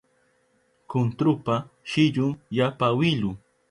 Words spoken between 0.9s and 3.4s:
Kuntrupa shillun yapa wilu